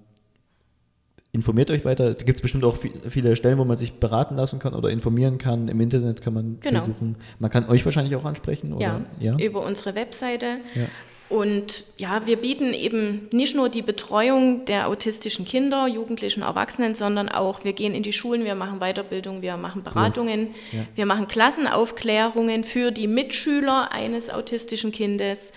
informiert 1.37 1.71
euch 1.71 1.85
weiter. 1.85 2.13
Da 2.13 2.23
gibt 2.25 2.37
es 2.37 2.41
bestimmt 2.41 2.63
auch 2.63 2.77
viele 3.07 3.35
Stellen, 3.35 3.57
wo 3.57 3.65
man 3.65 3.77
sich 3.77 3.93
beraten 3.93 4.35
lassen 4.35 4.59
kann 4.59 4.73
oder 4.73 4.89
informieren 4.89 5.37
kann. 5.37 5.67
Im 5.67 5.79
Internet 5.79 6.21
kann 6.21 6.33
man 6.33 6.57
genau. 6.59 6.79
versuchen. 6.79 7.15
Man 7.39 7.49
kann 7.49 7.69
euch 7.69 7.85
wahrscheinlich 7.85 8.15
auch 8.15 8.25
ansprechen, 8.25 8.73
oder? 8.73 8.83
Ja, 9.19 9.37
ja? 9.37 9.37
über 9.37 9.63
unsere 9.63 9.95
Webseite. 9.95 10.57
Ja. 10.75 10.87
Und 11.29 11.83
ja, 11.97 12.25
wir 12.25 12.37
bieten 12.37 12.73
eben 12.73 13.27
nicht 13.33 13.53
nur 13.53 13.67
die 13.67 13.81
Betreuung 13.81 14.63
der 14.63 14.87
autistischen 14.87 15.43
Kinder, 15.43 15.85
Jugendlichen, 15.85 16.41
Erwachsenen, 16.41 16.95
sondern 16.95 17.27
auch, 17.27 17.65
wir 17.65 17.73
gehen 17.73 17.93
in 17.93 18.01
die 18.01 18.13
Schulen, 18.13 18.45
wir 18.45 18.55
machen 18.55 18.79
Weiterbildung, 18.79 19.41
wir 19.41 19.57
machen 19.57 19.83
Beratungen, 19.83 20.47
cool. 20.47 20.79
ja. 20.79 20.85
wir 20.95 21.05
machen 21.05 21.27
Klassenaufklärungen 21.27 22.63
für 22.63 22.91
die 22.91 23.07
Mitschüler 23.07 23.91
eines 23.91 24.29
autistischen 24.29 24.93
Kindes. 24.93 25.51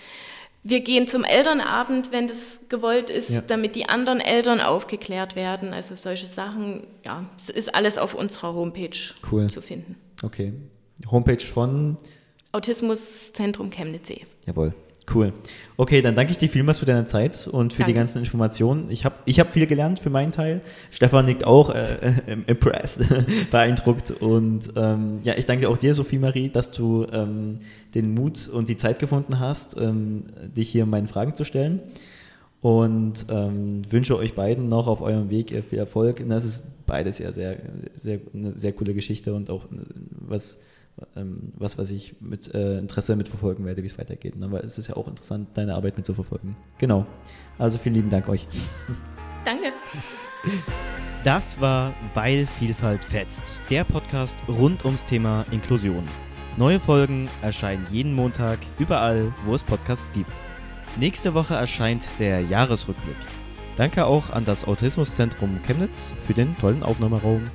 Wir 0.63 0.81
gehen 0.81 1.07
zum 1.07 1.23
Elternabend, 1.23 2.11
wenn 2.11 2.27
das 2.27 2.69
gewollt 2.69 3.09
ist, 3.09 3.29
ja. 3.29 3.41
damit 3.41 3.75
die 3.75 3.89
anderen 3.89 4.19
Eltern 4.19 4.59
aufgeklärt 4.61 5.35
werden. 5.35 5.73
Also 5.73 5.95
solche 5.95 6.27
Sachen, 6.27 6.85
ja, 7.03 7.25
es 7.37 7.49
ist 7.49 7.73
alles 7.73 7.97
auf 7.97 8.13
unserer 8.13 8.53
Homepage 8.53 8.97
cool. 9.31 9.49
zu 9.49 9.61
finden. 9.61 9.95
Okay. 10.21 10.53
Homepage 11.09 11.43
von 11.43 11.97
Autismuszentrum 12.51 13.71
Chemnitz. 13.71 14.11
Jawohl. 14.45 14.75
Cool. 15.13 15.33
Okay, 15.77 16.01
dann 16.01 16.15
danke 16.15 16.31
ich 16.31 16.37
dir 16.37 16.47
vielmals 16.47 16.79
für 16.79 16.85
deine 16.85 17.05
Zeit 17.05 17.47
und 17.47 17.73
für 17.73 17.79
danke. 17.79 17.93
die 17.93 17.97
ganzen 17.97 18.19
Informationen. 18.19 18.89
Ich 18.91 19.03
habe 19.03 19.15
ich 19.25 19.39
hab 19.39 19.51
viel 19.51 19.65
gelernt 19.65 19.99
für 19.99 20.11
meinen 20.11 20.31
Teil. 20.31 20.61
Stefan 20.91 21.25
nickt 21.25 21.43
auch 21.43 21.73
äh, 21.73 21.95
äh, 22.27 22.37
impressed, 22.47 23.03
beeindruckt. 23.51 24.11
Und 24.11 24.71
ähm, 24.75 25.19
ja, 25.23 25.33
ich 25.37 25.45
danke 25.47 25.67
auch 25.69 25.77
dir, 25.77 25.93
Sophie 25.93 26.19
Marie, 26.19 26.49
dass 26.49 26.71
du 26.71 27.07
ähm, 27.11 27.59
den 27.95 28.13
Mut 28.13 28.47
und 28.47 28.69
die 28.69 28.77
Zeit 28.77 28.99
gefunden 28.99 29.39
hast, 29.39 29.75
ähm, 29.79 30.23
dich 30.55 30.69
hier 30.69 30.85
meinen 30.85 31.07
Fragen 31.07 31.33
zu 31.33 31.45
stellen. 31.45 31.79
Und 32.61 33.25
ähm, 33.29 33.81
wünsche 33.89 34.15
euch 34.17 34.35
beiden 34.35 34.67
noch 34.67 34.85
auf 34.87 35.01
eurem 35.01 35.31
Weg 35.31 35.49
viel 35.67 35.79
Erfolg. 35.79 36.23
Das 36.29 36.45
ist 36.45 36.85
beides 36.85 37.17
ja 37.17 37.31
sehr, 37.33 37.57
sehr, 37.95 38.19
eine 38.35 38.51
sehr 38.51 38.73
coole 38.73 38.93
Geschichte 38.93 39.33
und 39.33 39.49
auch 39.49 39.65
was 40.11 40.59
ähm, 41.15 41.53
was, 41.55 41.77
was 41.77 41.89
ich 41.91 42.15
mit 42.21 42.53
äh, 42.53 42.77
Interesse 42.77 43.15
mitverfolgen 43.15 43.65
werde, 43.65 43.83
wie 43.83 43.87
es 43.87 43.97
weitergeht. 43.97 44.35
Ne? 44.35 44.51
Weil 44.51 44.61
es 44.61 44.77
ist 44.77 44.87
ja 44.87 44.95
auch 44.95 45.07
interessant, 45.07 45.49
deine 45.55 45.75
Arbeit 45.75 45.97
mitzuverfolgen. 45.97 46.55
Genau. 46.77 47.05
Also 47.57 47.77
vielen 47.77 47.95
lieben 47.95 48.09
Dank 48.09 48.27
euch. 48.29 48.47
Danke. 49.45 49.73
Das 51.23 51.61
war 51.61 51.93
Weil 52.13 52.47
Vielfalt 52.47 53.05
fetzt, 53.05 53.53
der 53.69 53.83
Podcast 53.83 54.37
rund 54.47 54.85
ums 54.85 55.05
Thema 55.05 55.45
Inklusion. 55.51 56.03
Neue 56.57 56.79
Folgen 56.79 57.29
erscheinen 57.41 57.85
jeden 57.91 58.13
Montag 58.13 58.59
überall, 58.77 59.33
wo 59.45 59.55
es 59.55 59.63
Podcasts 59.63 60.11
gibt. 60.13 60.31
Nächste 60.99 61.33
Woche 61.33 61.53
erscheint 61.53 62.03
der 62.19 62.41
Jahresrückblick. 62.41 63.15
Danke 63.77 64.05
auch 64.05 64.31
an 64.31 64.45
das 64.45 64.65
Autismuszentrum 64.65 65.61
Chemnitz 65.63 66.11
für 66.27 66.33
den 66.33 66.57
tollen 66.57 66.83
Aufnahmeraum. 66.83 67.49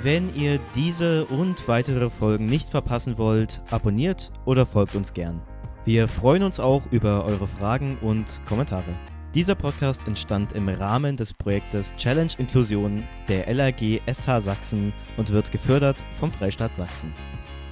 Wenn 0.00 0.34
ihr 0.34 0.58
diese 0.74 1.26
und 1.26 1.68
weitere 1.68 2.08
Folgen 2.08 2.46
nicht 2.46 2.70
verpassen 2.70 3.18
wollt, 3.18 3.60
abonniert 3.70 4.32
oder 4.46 4.64
folgt 4.64 4.94
uns 4.94 5.12
gern. 5.12 5.42
Wir 5.84 6.08
freuen 6.08 6.42
uns 6.42 6.58
auch 6.58 6.82
über 6.90 7.24
eure 7.24 7.46
Fragen 7.46 7.98
und 7.98 8.40
Kommentare. 8.46 8.94
Dieser 9.34 9.54
Podcast 9.54 10.06
entstand 10.06 10.54
im 10.54 10.68
Rahmen 10.68 11.16
des 11.16 11.32
Projektes 11.34 11.94
Challenge 11.96 12.32
Inklusion 12.38 13.04
der 13.28 13.52
LAG 13.52 14.00
SH 14.06 14.40
Sachsen 14.40 14.92
und 15.16 15.30
wird 15.30 15.52
gefördert 15.52 16.02
vom 16.18 16.32
Freistaat 16.32 16.74
Sachsen. 16.74 17.12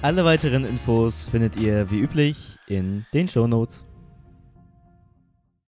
Alle 0.01 0.23
weiteren 0.23 0.63
Infos 0.63 1.29
findet 1.29 1.55
ihr 1.57 1.89
wie 1.91 1.99
üblich 1.99 2.57
in 2.67 3.05
den 3.13 3.27
Show 3.27 3.47
Notes. 3.47 3.85